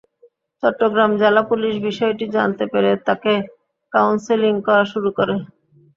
[0.63, 3.33] চট্টগ্রাম জেলা পুলিশ বিষয়টি জানতে পেরে তাঁকে
[3.93, 5.35] কাউন্সেলিং করা শুরু করে।